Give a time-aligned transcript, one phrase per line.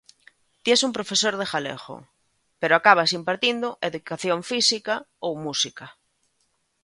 [0.63, 1.95] Ti es un profesor de galego,
[2.59, 5.85] pero acabas impartindo educación física ou música.